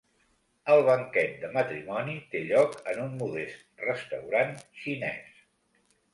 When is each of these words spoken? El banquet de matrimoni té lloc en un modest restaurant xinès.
El 0.75 0.79
banquet 0.85 1.35
de 1.43 1.51
matrimoni 1.57 2.15
té 2.31 2.41
lloc 2.53 2.79
en 2.95 3.03
un 3.05 3.13
modest 3.21 3.85
restaurant 3.91 4.59
xinès. 4.83 5.39